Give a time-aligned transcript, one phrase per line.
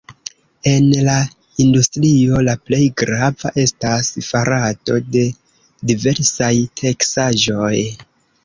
[0.69, 1.17] En la
[1.65, 5.25] industrio la plej grava estas farado de
[5.93, 7.75] diversaj teksaĵoj.